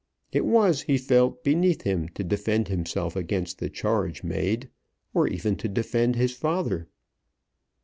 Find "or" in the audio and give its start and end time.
5.13-5.27